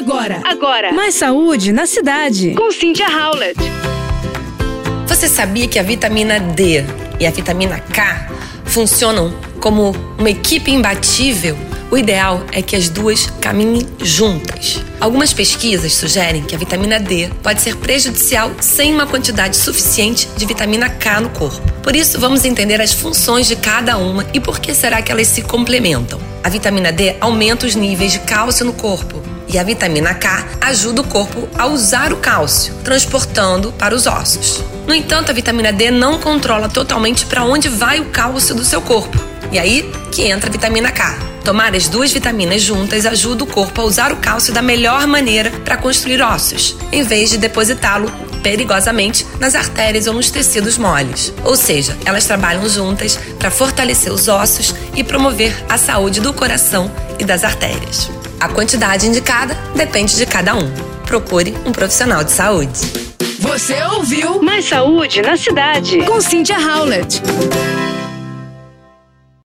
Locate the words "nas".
49.38-49.54